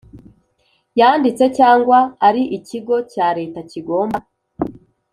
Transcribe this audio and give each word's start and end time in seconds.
Yanditse 0.99 1.45
cyangwa 1.57 1.97
ari 2.27 2.41
ikigo 2.57 2.95
cya 3.11 3.27
leta 3.37 3.59
kigomba 3.69 4.19